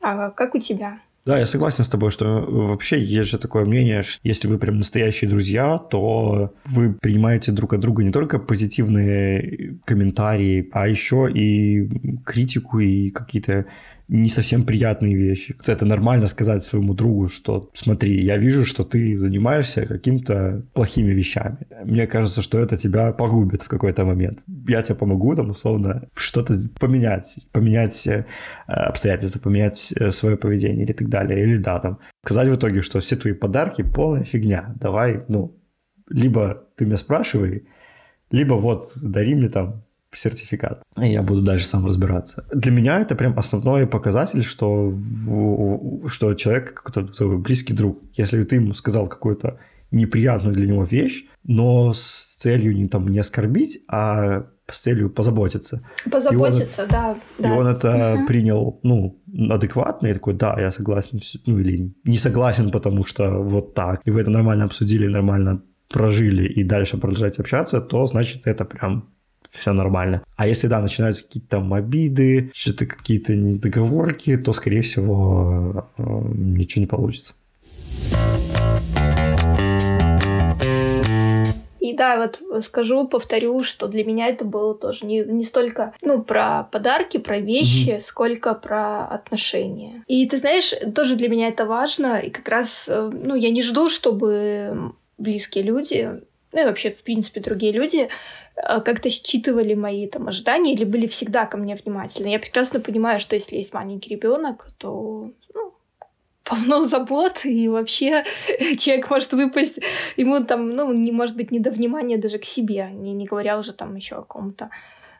[0.01, 1.01] А как у тебя?
[1.27, 4.77] Да, я согласен с тобой, что вообще есть же такое мнение, что если вы прям
[4.77, 11.89] настоящие друзья, то вы принимаете друг от друга не только позитивные комментарии, а еще и
[12.27, 13.65] критику и какие-то
[14.09, 15.55] не совсем приятные вещи.
[15.67, 21.67] Это нормально сказать своему другу, что смотри, я вижу, что ты занимаешься какими-то плохими вещами.
[21.85, 24.41] Мне кажется, что это тебя погубит в какой-то момент.
[24.69, 28.27] Я тебе помогу, там, условно, что-то поменять, поменять э,
[28.67, 31.43] обстоятельства, поменять э, свое поведение или так далее.
[31.43, 34.75] Или да, там, сказать в итоге, что все твои подарки полная фигня.
[34.81, 35.59] Давай, ну,
[36.11, 37.67] либо ты меня спрашивай,
[38.31, 39.85] либо вот дари мне там
[40.17, 40.83] сертификат.
[41.01, 42.45] И я буду дальше сам разбираться.
[42.53, 44.95] Для меня это прям основной показатель, что,
[46.07, 47.99] что человек какой-то близкий друг.
[48.15, 49.59] Если ты ему сказал какую-то
[49.91, 55.87] неприятную для него вещь, но с целью не, там, не оскорбить, а с целью позаботиться.
[56.11, 57.49] Позаботиться, и он, да, да.
[57.49, 58.27] И он это угу.
[58.27, 63.75] принял, ну, адекватно, и такой, да, я согласен, ну, или не согласен, потому что вот
[63.75, 64.01] так.
[64.05, 69.11] И вы это нормально обсудили, нормально прожили и дальше продолжаете общаться, то значит это прям
[69.59, 70.23] все нормально.
[70.37, 76.03] А если, да, начинаются какие-то там обиды, что-то какие-то недоговорки, то, скорее всего, э,
[76.35, 77.35] ничего не получится.
[81.85, 86.23] И да, вот скажу, повторю, что для меня это было тоже не, не столько ну,
[86.23, 88.01] про подарки, про вещи, mm-hmm.
[88.01, 90.03] сколько про отношения.
[90.07, 92.21] И ты знаешь, тоже для меня это важно.
[92.21, 96.23] И как раз, э, ну, я не жду, чтобы близкие люди,
[96.55, 98.09] ну и вообще, в принципе, другие люди
[98.55, 102.29] как-то считывали мои там ожидания или были всегда ко мне внимательны.
[102.29, 105.75] Я прекрасно понимаю, что если есть маленький ребенок, то ну,
[106.45, 108.25] полно забот, и вообще
[108.79, 109.81] человек может выпасть,
[110.17, 113.59] ему там, ну, не может быть не до внимания даже к себе, не, не говоря
[113.59, 114.71] уже там еще о ком-то.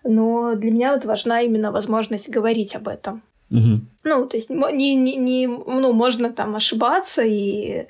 [0.05, 3.23] Но для меня вот важна именно возможность говорить об этом.
[3.51, 3.81] Угу.
[4.05, 7.87] Ну, то есть не, не, не, ну, можно там ошибаться и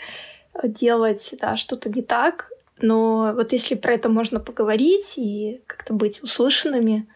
[0.62, 6.22] делать да, что-то не так, но вот если про это можно поговорить и как-то быть
[6.22, 7.06] услышанными,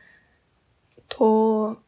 [1.09, 1.79] то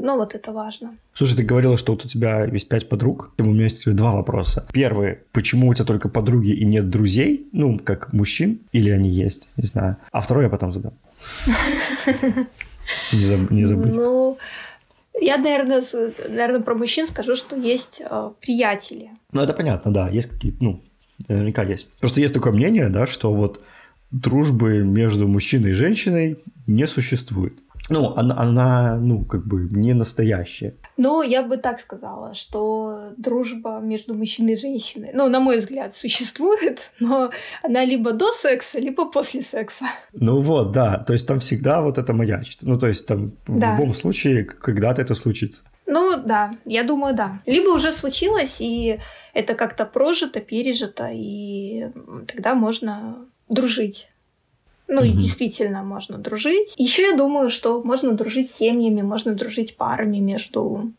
[0.00, 0.90] ну, вот это важно.
[1.12, 3.32] Слушай, ты говорила, что вот у тебя есть пять подруг.
[3.38, 4.64] У меня есть два вопроса.
[4.72, 7.48] Первый, почему у тебя только подруги и нет друзей?
[7.50, 8.60] Ну, как мужчин?
[8.70, 9.50] Или они есть?
[9.56, 9.96] Не знаю.
[10.12, 10.92] А второй я потом задам.
[13.12, 13.94] Не, заб, не забыть.
[13.96, 14.38] Ну,
[15.20, 15.82] я, наверное,
[16.28, 19.10] наверное, про мужчин скажу, что есть э, приятели.
[19.32, 20.08] Ну, это понятно, да.
[20.08, 20.82] Есть какие-то, ну,
[21.26, 21.88] наверняка есть.
[22.00, 23.64] Просто есть такое мнение, да, что вот
[24.10, 27.58] дружбы между мужчиной и женщиной не существует.
[27.90, 30.74] Ну, она, она, ну, как бы не настоящая.
[30.98, 35.94] Ну, я бы так сказала, что дружба между мужчиной и женщиной, ну, на мой взгляд,
[35.94, 37.30] существует, но
[37.62, 39.86] она либо до секса, либо после секса.
[40.12, 42.58] Ну вот, да, то есть там всегда вот это маячит.
[42.62, 43.74] Ну, то есть там да.
[43.74, 45.64] в любом случае когда-то это случится.
[45.90, 47.40] Ну, да, я думаю, да.
[47.46, 49.00] Либо уже случилось, и
[49.32, 51.88] это как-то прожито, пережито, и
[52.26, 54.08] тогда можно дружить.
[54.86, 56.74] Ну и действительно можно дружить.
[56.76, 60.92] Еще я думаю, что можно дружить семьями, можно дружить парами между,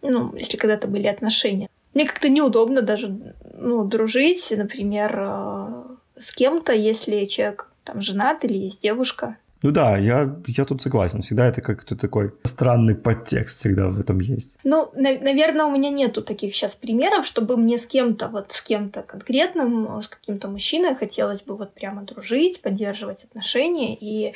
[0.00, 1.68] ну, если когда-то были отношения.
[1.92, 5.82] Мне как-то неудобно даже, ну, дружить, например, э,
[6.16, 9.36] с кем-то, если человек там женат или есть девушка.
[9.62, 11.22] Ну да, я, я тут согласен.
[11.22, 14.58] Всегда это как-то такой странный подтекст всегда в этом есть.
[14.64, 18.60] Ну, на- наверное, у меня нету таких сейчас примеров, чтобы мне с кем-то, вот с
[18.60, 24.34] кем-то конкретным, с каким-то мужчиной хотелось бы вот прямо дружить, поддерживать отношения и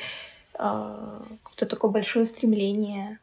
[0.53, 3.19] э, какое-то такое большое стремление.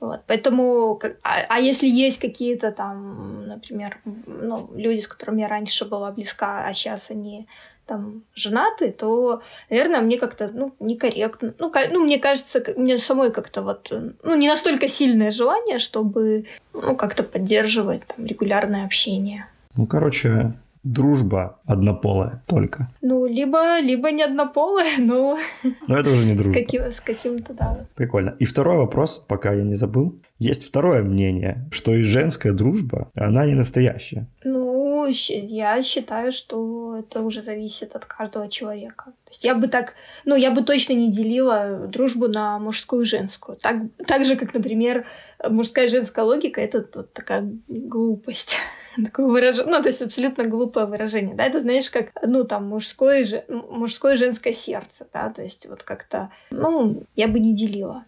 [0.00, 5.86] Вот, поэтому, а, а если есть какие-то там, например, ну, люди, с которыми я раньше
[5.86, 7.48] была близка, а сейчас они
[7.88, 11.54] там женаты, то, наверное, мне как-то, ну, некорректно.
[11.58, 16.96] Ну, ну, мне кажется, мне самой как-то вот, ну, не настолько сильное желание, чтобы, ну,
[16.96, 19.46] как-то поддерживать там регулярное общение.
[19.76, 20.52] Ну, короче,
[20.84, 22.88] дружба однополая только.
[23.02, 25.38] Ну, либо, либо не однополая, но...
[25.86, 26.52] Но это уже не дружба.
[26.52, 27.84] С, каким, с каким-то, да.
[27.94, 28.34] Прикольно.
[28.38, 30.14] И второй вопрос, пока я не забыл.
[30.38, 34.26] Есть второе мнение, что и женская дружба, она не настоящая.
[34.44, 34.67] Ну,
[35.06, 39.06] я считаю, что это уже зависит от каждого человека.
[39.24, 43.04] То есть я бы так, ну, я бы точно не делила дружбу на мужскую и
[43.04, 43.56] женскую.
[43.56, 45.06] Так, так же, как, например,
[45.48, 48.56] мужская и женская логика— это вот такая глупость.
[49.04, 53.44] Такое выражение, ну, то есть абсолютно глупое выражение, да, это, знаешь, как, ну, там, мужское,
[53.48, 58.04] мужское и женское сердце, да, то есть вот как-то, ну, я бы не делила.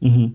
[0.00, 0.32] Угу.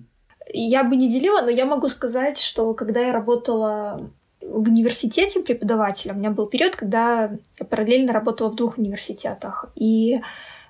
[0.53, 4.11] Я бы не делила, но я могу сказать, что когда я работала
[4.45, 6.15] в университете преподавателем.
[6.15, 9.71] У меня был период, когда я параллельно работала в двух университетах.
[9.75, 10.21] И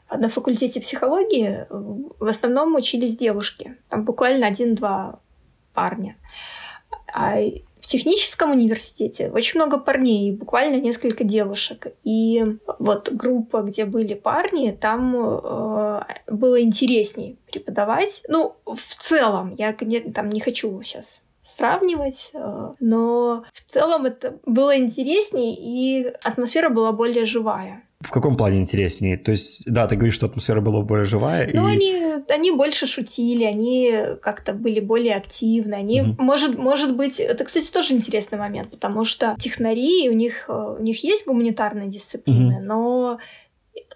[0.10, 3.76] на факультете психологии в основном учились девушки.
[3.90, 5.20] Там буквально один-два
[5.74, 6.16] парня.
[7.14, 7.40] А
[7.84, 11.88] в техническом университете очень много парней, буквально несколько девушек.
[12.04, 12.46] И
[12.80, 18.24] вот группа, где были парни, там э, было интересней преподавать.
[18.30, 19.76] Ну, в целом, я
[20.14, 26.92] там не хочу сейчас сравнивать, э, но в целом это было интереснее, и атмосфера была
[26.92, 27.84] более живая.
[28.04, 29.18] В каком плане интереснее?
[29.18, 31.50] То есть, да, ты говоришь, что атмосфера была более живая.
[31.54, 31.72] Ну, и...
[31.72, 35.76] они, они больше шутили, они как-то были более активны.
[35.76, 36.16] Они, угу.
[36.22, 40.84] может, может быть, это, кстати, тоже интересный момент, потому что технари, у них, э, у
[40.84, 42.66] них есть гуманитарные дисциплины, угу.
[42.66, 43.20] но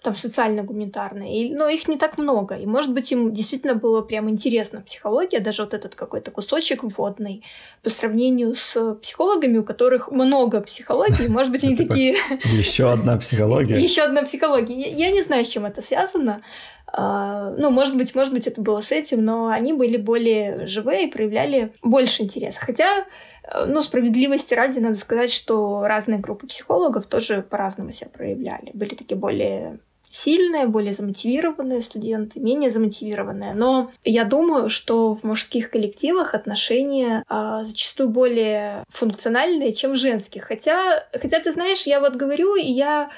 [0.08, 2.56] там социально-гуманитарные, но их не так много.
[2.56, 7.44] И, может быть, им действительно было прям интересно психология, даже вот этот какой-то кусочек вводный,
[7.84, 12.16] по сравнению с психологами, у которых много психологии, может быть, они Типа, такие...
[12.46, 13.78] Еще одна психология.
[13.78, 14.80] Еще одна психология.
[14.80, 16.42] Я, я не знаю, с чем это связано.
[16.88, 21.08] А, ну, может быть, может быть, это было с этим, но они были более живые
[21.08, 22.62] и проявляли больше интереса.
[22.62, 23.06] Хотя,
[23.44, 28.72] э, ну, справедливости ради, надо сказать, что разные группы психологов тоже по-разному себя проявляли.
[28.74, 33.54] Были такие более сильные, более замотивированные студенты, менее замотивированные.
[33.54, 40.46] Но я думаю, что в мужских коллективах отношения а, зачастую более функциональные, чем женских.
[40.46, 43.12] Хотя, хотя ты знаешь, я вот говорю, и я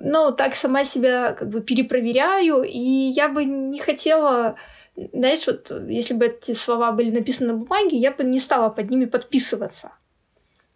[0.00, 4.56] ну, так сама себя как бы перепроверяю, и я бы не хотела
[5.12, 8.90] знаешь, вот если бы эти слова были написаны на бумаге, я бы не стала под
[8.90, 9.92] ними подписываться.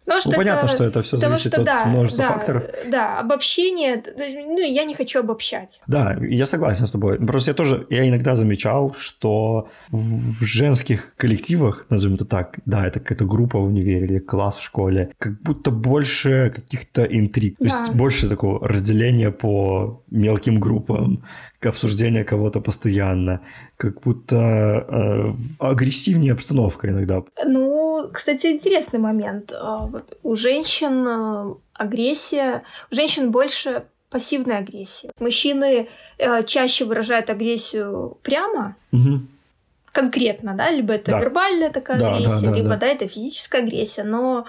[0.05, 2.63] Потому что ну, это, понятно, что это все зависит что, от да, множества да, факторов.
[2.87, 5.81] Да, обобщение, ну, я не хочу обобщать.
[5.87, 7.17] Да, я согласен с тобой.
[7.25, 12.99] Просто я тоже, я иногда замечал, что в женских коллективах, назовем это так, да, это
[12.99, 17.69] какая-то группа в универе или класс в школе, как будто больше каких-то интриг, да.
[17.69, 21.23] то есть больше такого разделения по мелким группам,
[21.65, 23.39] обсуждение кого-то постоянно,
[23.77, 27.23] как будто э, агрессивнее обстановка иногда.
[27.45, 29.51] Ну, кстати, интересный момент.
[29.53, 29.89] А,
[30.23, 35.09] у женщин э, агрессия, у женщин больше пассивная агрессия.
[35.19, 39.21] Mужчины э, чаще выражают агрессию прямо, угу.
[39.91, 41.19] конкретно, да, либо это да.
[41.19, 42.77] вербальная такая да, агрессия, да, да, либо да.
[42.77, 44.45] да, это физическая агрессия, но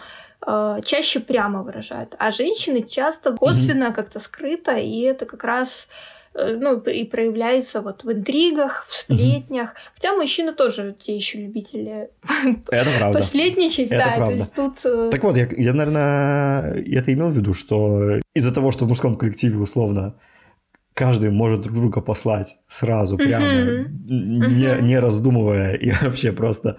[0.47, 2.14] э, чаще прямо выражают.
[2.18, 5.88] А женщины часто косвенно как-то скрыто, и это как раз
[6.35, 9.70] Э, ну, и проявляется вот в интригах, в сплетнях.
[9.70, 9.79] Угу.
[9.94, 12.11] Хотя мужчины тоже те еще любители
[12.70, 13.18] это правда.
[13.18, 14.27] посплетничать, это да, правда.
[14.27, 14.75] то есть тут...
[14.85, 18.88] Э, так вот, я, я, наверное, это имел в виду, что из-за того, что в
[18.88, 20.16] мужском коллективе условно
[20.94, 23.88] каждый может друг друга послать сразу, прямо, uh-huh.
[24.07, 26.79] не, не раздумывая и вообще просто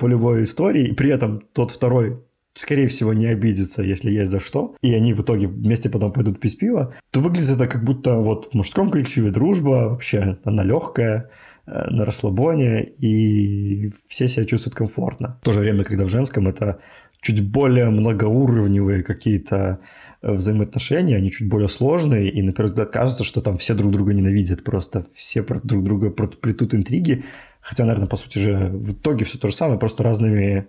[0.00, 2.24] по любой истории, и при этом тот второй
[2.58, 6.40] скорее всего, не обидится, если есть за что, и они в итоге вместе потом пойдут
[6.40, 11.30] пить пиво, то выглядит это как будто вот в мужском коллективе дружба, вообще она легкая,
[11.66, 15.38] э, на расслабоне, и все себя чувствуют комфортно.
[15.42, 16.80] В то же время, когда в женском это
[17.20, 19.78] чуть более многоуровневые какие-то
[20.22, 23.92] э, взаимоотношения, они чуть более сложные, и на первый взгляд кажется, что там все друг
[23.92, 27.24] друга ненавидят, просто все друг друга плетут интриги,
[27.60, 30.66] хотя, наверное, по сути же в итоге все то же самое, просто разными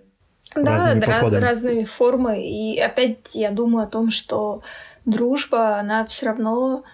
[0.54, 1.40] да, разными подходами.
[1.40, 2.74] разными формами.
[2.74, 4.62] И опять я думаю о том, что
[5.04, 6.84] дружба, она все равно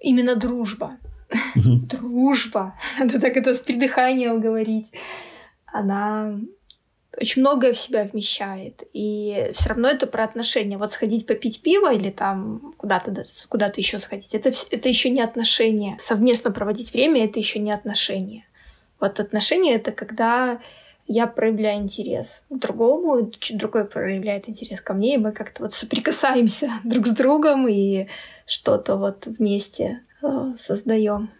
[0.00, 0.98] именно дружба.
[1.54, 2.74] Дружба.
[2.98, 4.92] Надо так это с придыханием говорить.
[5.66, 6.38] Она
[7.16, 8.82] очень многое в себя вмещает.
[8.92, 10.78] И все равно это про отношения.
[10.78, 15.96] Вот сходить попить пиво или там куда-то куда еще сходить, это, это еще не отношения.
[15.98, 18.46] Совместно проводить время это еще не отношения.
[19.00, 20.60] Вот отношения это когда
[21.06, 26.70] я проявляю интерес к другому, другой проявляет интерес ко мне, и мы как-то вот соприкасаемся
[26.84, 28.06] друг с другом и
[28.46, 31.30] что-то вот вместе э, создаем.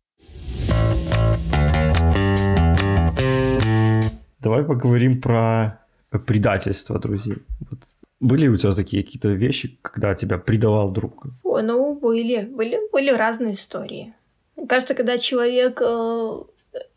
[4.41, 5.81] Давай поговорим про
[6.27, 7.37] предательство друзей.
[7.71, 7.79] Вот.
[8.21, 11.27] Были у тебя такие какие-то вещи, когда тебя предавал друг?
[11.43, 12.43] О, ну, были.
[12.43, 14.15] Были, были разные истории.
[14.57, 16.43] Мне кажется, когда человек э,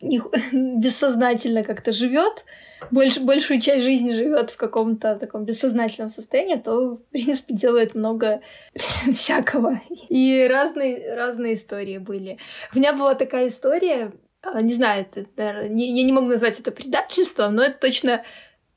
[0.51, 2.45] бессознательно как-то живет,
[2.91, 8.41] больш, большую часть жизни живет в каком-то таком бессознательном состоянии, то, в принципе, делает много
[9.13, 9.81] всякого.
[10.09, 12.37] И разные, разные истории были.
[12.73, 16.59] У меня была такая история, а, не знаю, это, наверное, не, я не могу назвать
[16.59, 18.23] это предательством, но это точно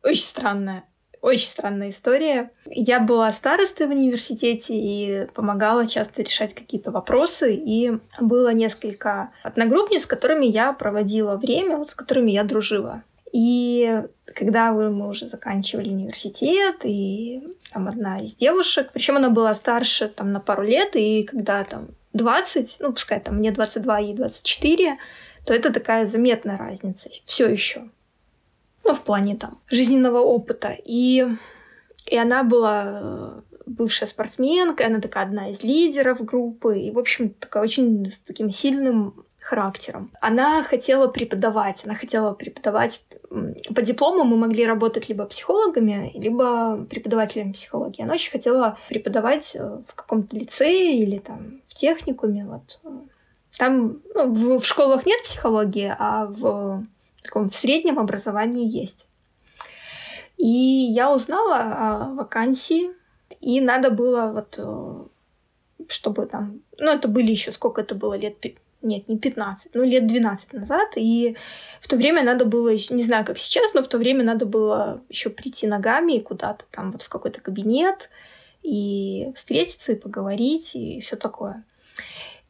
[0.03, 0.85] очень странная
[1.23, 2.51] очень странная история.
[2.67, 7.55] Я была старостой в университете и помогала часто решать какие-то вопросы.
[7.55, 13.03] И было несколько одногруппниц, с которыми я проводила время, вот с которыми я дружила.
[13.33, 14.03] И
[14.35, 20.33] когда мы уже заканчивали университет, и там одна из девушек, причем она была старше там
[20.33, 24.97] на пару лет, и когда там 20, ну пускай там мне 22, ей 24,
[25.47, 27.09] то это такая заметная разница.
[27.25, 27.89] Все еще
[28.85, 30.77] ну, в плане там жизненного опыта.
[30.85, 31.27] И,
[32.07, 37.31] и она была э, бывшая спортсменка, она такая одна из лидеров группы, и, в общем,
[37.31, 40.11] такая очень с таким сильным характером.
[40.21, 43.03] Она хотела преподавать, она хотела преподавать
[43.75, 48.03] по диплому мы могли работать либо психологами, либо преподавателями психологии.
[48.03, 52.45] Она очень хотела преподавать э, в каком-то лицее или там в техникуме.
[52.45, 52.81] Вот.
[53.57, 56.85] Там ну, в, в школах нет психологии, а в
[57.23, 59.07] таком в среднем образовании есть.
[60.37, 62.91] И я узнала о вакансии,
[63.41, 65.05] и надо было вот э,
[65.89, 66.61] чтобы там...
[66.79, 68.37] Ну, это были еще сколько это было лет
[68.83, 71.37] нет, не 15, ну лет 12 назад, и
[71.81, 75.03] в то время надо было, не знаю, как сейчас, но в то время надо было
[75.11, 78.09] еще прийти ногами куда-то там вот в какой-то кабинет
[78.63, 81.65] и встретиться и поговорить и все такое.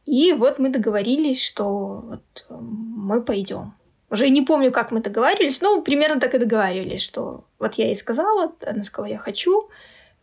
[0.06, 3.74] И вот мы договорились, что вот мы пойдем.
[4.10, 7.96] Уже не помню, как мы договаривались, но примерно так и договаривались, что вот я ей
[7.96, 9.70] сказала, она сказала, я хочу,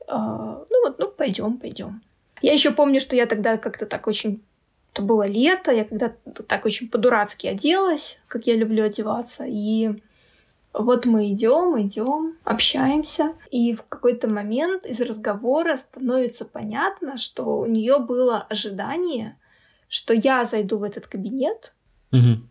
[0.07, 2.01] а, ну вот, ну пойдем, пойдем.
[2.41, 4.41] Я еще помню, что я тогда как-то так очень
[4.97, 6.11] это было лето, я когда
[6.47, 9.45] так очень по-дурацки оделась, как я люблю одеваться.
[9.45, 9.91] И
[10.73, 17.67] вот мы идем, идем, общаемся, и в какой-то момент из разговора становится понятно, что у
[17.67, 19.38] нее было ожидание,
[19.88, 21.73] что я зайду в этот кабинет
[22.11, 22.41] угу.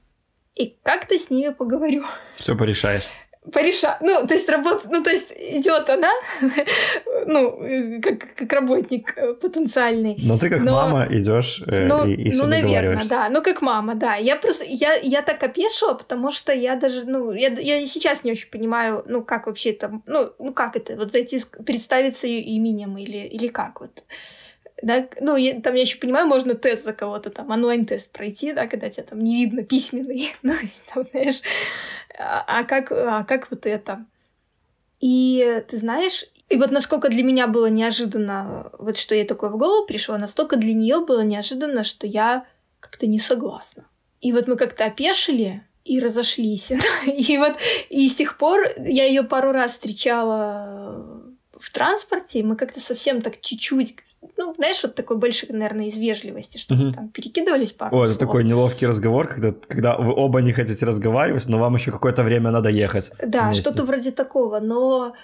[0.57, 2.05] И как-то с ней поговорю.
[2.35, 3.05] Все порешаешь
[3.53, 3.99] порешать.
[4.01, 6.11] Ну, то есть работа, ну, то есть идет она,
[7.27, 10.17] ну, как, как работник э, потенциальный.
[10.19, 13.29] Но ты как но, мама идешь э, ну, и, и Ну, наверное, да.
[13.29, 14.17] Ну, как мама, да.
[14.17, 18.33] Я просто, я, я так опешила, потому что я даже, ну, я, я сейчас не
[18.33, 23.19] очень понимаю, ну, как вообще это, ну, ну как это, вот зайти, представиться именем или,
[23.19, 24.05] или как вот
[24.83, 28.67] да, ну, я, там я еще понимаю, можно тест за кого-то, там, онлайн-тест пройти, да,
[28.67, 30.55] когда тебя там не видно письменный, ну,
[30.93, 31.41] там, знаешь,
[32.19, 34.05] а, а, как, а как вот это?
[35.01, 39.57] И ты знаешь, и вот насколько для меня было неожиданно, вот что ей такое в
[39.57, 42.47] голову пришло, настолько для нее было неожиданно, что я
[42.81, 43.87] как-то не согласна.
[44.21, 46.73] И вот мы как-то опешили и разошлись.
[47.07, 47.57] и вот
[47.89, 51.23] и с тех пор я ее пару раз встречала
[51.59, 53.97] в транспорте, и мы как-то совсем так чуть-чуть
[54.37, 56.93] ну, знаешь, вот такой больше, наверное, из вежливости, чтобы угу.
[56.93, 58.11] там перекидывались пару О, слов.
[58.11, 62.23] это такой неловкий разговор, когда, когда вы оба не хотите разговаривать, но вам еще какое-то
[62.23, 63.13] время надо ехать.
[63.23, 65.15] Да, что-то вроде такого, но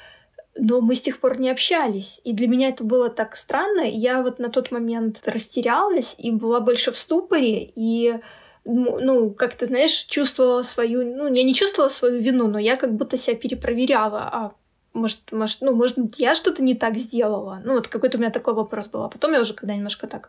[0.55, 2.21] но мы с тех пор не общались.
[2.25, 3.89] И для меня это было так странно.
[3.89, 7.73] Я вот на тот момент растерялась и была больше в ступоре.
[7.75, 8.19] И
[8.65, 11.05] ну, как ты знаешь, чувствовала свою...
[11.05, 14.29] Ну, я не чувствовала свою вину, но я как будто себя перепроверяла.
[14.33, 14.53] А
[14.95, 17.61] может, может, ну, может быть, я что-то не так сделала.
[17.65, 19.03] Ну, вот какой-то у меня такой вопрос был.
[19.05, 20.29] А потом я уже, когда немножко так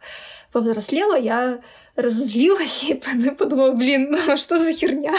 [0.51, 1.59] повзрослела, я
[1.95, 2.93] разозлилась и
[3.37, 5.13] подумала, блин, ну что за херня?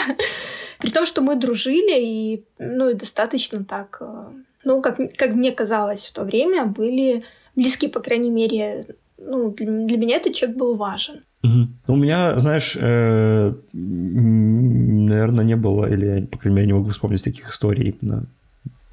[0.79, 4.25] При том, что мы дружили и, ну, и достаточно так, э,
[4.63, 7.23] ну, как, как мне казалось в то время, были
[7.55, 8.87] близки, по крайней мере,
[9.17, 11.23] ну, для, меня этот человек был важен.
[11.43, 11.93] Угу.
[11.93, 17.49] У меня, знаешь, э, наверное, не было, или по крайней мере, не могу вспомнить таких
[17.51, 18.25] историй именно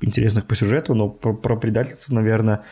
[0.02, 2.62] интересных по сюжету, но про, про предательство, наверное,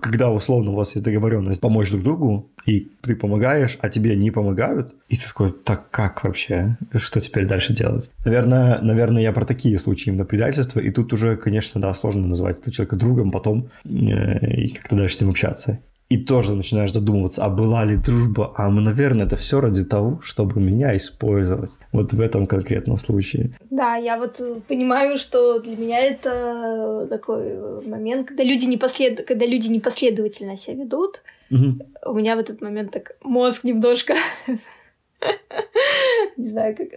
[0.00, 4.30] когда условно у вас есть договоренность помочь друг другу, и ты помогаешь, а тебе не
[4.30, 6.76] помогают, и ты такой, так как вообще?
[6.94, 8.10] Что теперь дальше делать?
[8.24, 12.58] Наверное, наверное, я про такие случаи именно предательства, и тут уже, конечно, да, сложно называть
[12.58, 17.44] этого человека другом потом э, и как-то дальше с ним общаться и тоже начинаешь задумываться,
[17.44, 21.72] а была ли дружба, а наверное, это все ради того, чтобы меня использовать.
[21.92, 23.50] Вот в этом конкретном случае.
[23.70, 29.26] Да, я вот понимаю, что для меня это такой момент, когда люди, непослед...
[29.26, 31.22] когда люди непоследовательно себя ведут.
[31.50, 32.10] Угу.
[32.10, 34.14] У меня в этот момент так мозг немножко,
[36.36, 36.88] не знаю, как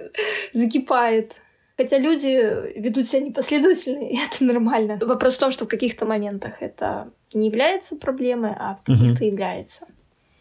[0.53, 1.35] закипает.
[1.79, 4.99] Хотя люди ведут себя непоследовательно, и это нормально.
[5.01, 9.31] Вопрос в том, что в каких-то моментах это не является проблемой, а в каких-то угу.
[9.31, 9.85] является.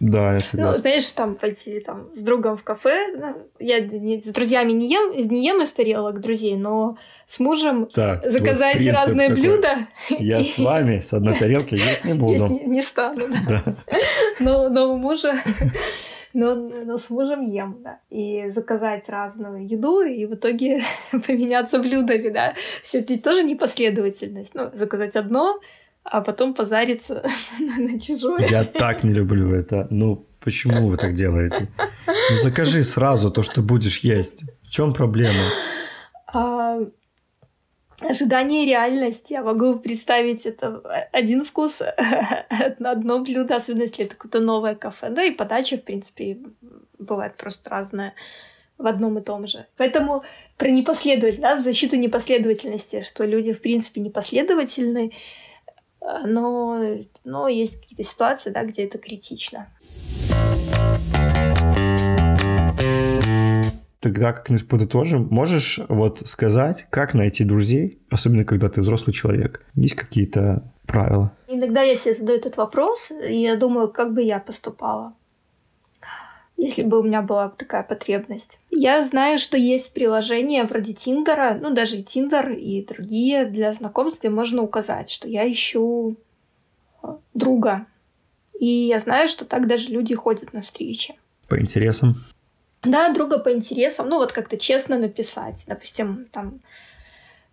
[0.01, 0.73] Да, я согласен.
[0.73, 3.15] Ну, знаешь, там пойти там, с другом в кафе.
[3.17, 7.87] Ну, я не, с друзьями не ем, не ем из тарелок друзей, но с мужем
[7.87, 9.43] так, заказать разные такой.
[9.43, 9.87] блюда.
[10.19, 12.33] Я с вами с одной тарелки есть не буду.
[12.33, 13.63] Есть не, не стану, да.
[13.65, 13.77] да.
[14.41, 15.41] Но, но у мужа
[16.39, 17.99] но, но с мужем ем, да.
[18.11, 20.83] И заказать разную еду, и в итоге
[21.27, 22.55] поменяться блюдами, да.
[22.83, 24.55] Все это тоже непоследовательность.
[24.55, 25.59] Ну, заказать одно,
[26.05, 27.25] а потом позариться
[27.59, 28.47] на, чужое.
[28.49, 29.89] Я так не люблю это.
[29.91, 31.67] Ну, почему вы так делаете?
[32.07, 34.45] Ну, закажи сразу то, что будешь есть.
[34.63, 35.43] В чем проблема?
[38.01, 39.31] Ожидание и реальность.
[39.31, 41.83] Я могу представить это один вкус
[42.79, 45.11] одно блюдо, особенно если это какое-то новое кафе.
[45.11, 46.39] Да и подача, в принципе,
[46.99, 48.15] бывает просто разная
[48.77, 49.67] в одном и том же.
[49.77, 50.23] Поэтому
[50.57, 55.13] про непоследовательность, да, в защиту непоследовательности, что люди, в принципе, непоследовательны,
[56.01, 59.69] но, но есть какие-то ситуации, да, где это критично.
[64.01, 65.27] Тогда как-нибудь подытожим.
[65.31, 69.67] Можешь вот сказать, как найти друзей, особенно когда ты взрослый человек?
[69.75, 71.33] Есть какие-то правила?
[71.49, 75.15] Иногда я себе задаю этот вопрос, и я думаю, как бы я поступала,
[76.57, 78.59] если бы у меня была такая потребность.
[78.71, 84.21] Я знаю, что есть приложения вроде Тиндера, ну даже и Тиндер, и другие для знакомств,
[84.21, 86.17] где можно указать, что я ищу
[87.03, 87.87] э, друга
[88.59, 91.15] И я знаю, что так даже люди ходят на встречи.
[91.49, 92.17] По интересам?
[92.83, 94.09] Да, друга по интересам.
[94.09, 95.65] Ну, вот как-то честно написать.
[95.67, 96.61] Допустим, там,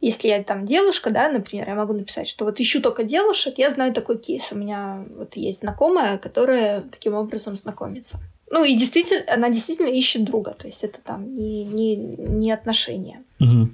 [0.01, 3.69] если я там девушка, да, например, я могу написать, что вот ищу только девушек, я
[3.69, 4.51] знаю такой кейс.
[4.51, 8.19] У меня вот есть знакомая, которая таким образом знакомится.
[8.51, 10.51] Ну, и действительно, она действительно ищет друга.
[10.51, 13.69] То есть это там не, не, не отношения угу.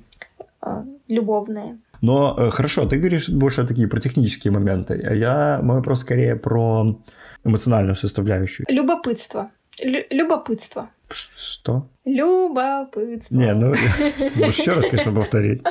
[1.07, 1.79] любовные.
[2.01, 6.35] Но э, хорошо, ты говоришь больше такие про технические моменты, а я мой вопрос скорее
[6.35, 6.97] про
[7.43, 8.65] эмоциональную составляющую.
[8.69, 9.51] Любопытство.
[9.79, 10.89] Лю- любопытство.
[11.11, 11.87] Что?
[12.05, 13.35] Любопытство.
[13.35, 15.61] Не, ну, еще раз, конечно, повторить.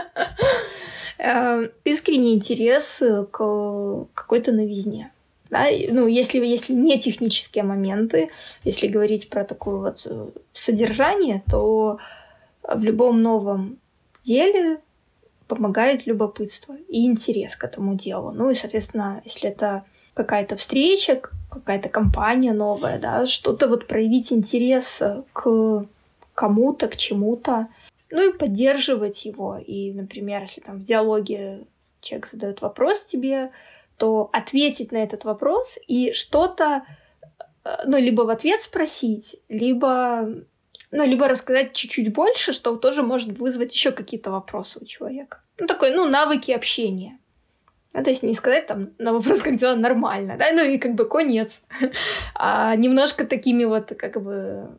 [1.18, 5.12] Э, Искренний интерес к какой-то новизне.
[5.50, 5.66] Да?
[5.88, 8.30] Ну, если, если не технические моменты,
[8.64, 11.98] если говорить про такое вот э, содержание, то
[12.62, 13.78] в любом новом
[14.24, 14.78] деле
[15.48, 18.30] помогает любопытство и интерес к этому делу.
[18.30, 19.84] Ну и, соответственно, если это
[20.14, 25.02] какая-то встреча, какая-то компания новая, да, что-то вот проявить интерес
[25.32, 25.84] к
[26.34, 27.68] кому-то, к чему-то,
[28.10, 29.58] ну и поддерживать его.
[29.58, 31.66] И, например, если там в диалоге
[32.00, 33.50] человек задает вопрос тебе,
[33.96, 36.82] то ответить на этот вопрос и что-то,
[37.64, 40.26] э, ну, либо в ответ спросить, либо,
[40.90, 45.42] ну, либо рассказать чуть-чуть больше, что тоже может вызвать еще какие-то вопросы у человека.
[45.58, 47.18] Ну, такой, ну, навыки общения.
[47.92, 50.94] Ну, то есть не сказать там на вопрос, как дела, нормально, да, ну и как
[50.94, 51.64] бы конец,
[52.34, 54.78] а немножко такими вот как бы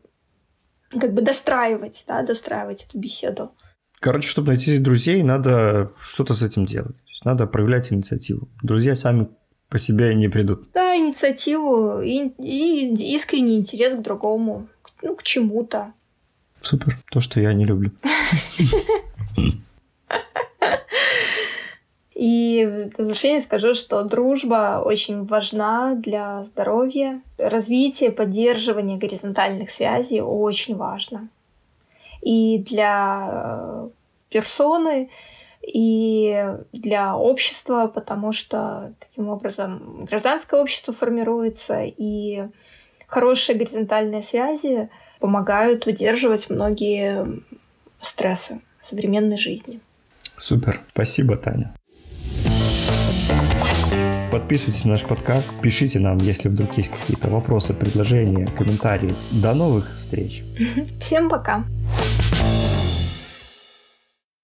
[1.00, 3.52] как бы достраивать, да, достраивать эту беседу.
[4.00, 6.96] Короче, чтобы найти друзей, надо что-то с этим делать.
[7.24, 8.50] Надо проявлять инициативу.
[8.64, 9.30] Друзья сами
[9.70, 10.72] по себе не придут.
[10.74, 14.68] Да, инициативу и, и искренний интерес к другому,
[15.02, 15.94] ну, к чему-то.
[16.62, 16.98] Супер.
[17.12, 17.92] То, что я не люблю.
[22.22, 27.20] И в завершение скажу, что дружба очень важна для здоровья.
[27.40, 31.30] Развитие, поддерживание горизонтальных связей очень важно.
[32.22, 33.90] И для э,
[34.30, 35.10] персоны,
[35.64, 42.44] и для общества, потому что таким образом гражданское общество формируется, и
[43.08, 47.26] хорошие горизонтальные связи помогают выдерживать многие
[48.00, 49.80] стрессы современной жизни.
[50.38, 50.82] Супер.
[50.94, 51.74] Спасибо, Таня.
[54.32, 59.14] Подписывайтесь на наш подкаст, пишите нам, если вдруг есть какие-то вопросы, предложения, комментарии.
[59.32, 60.44] До новых встреч.
[61.02, 61.66] Всем пока.